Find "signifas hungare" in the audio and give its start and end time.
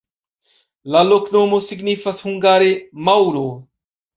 1.67-2.73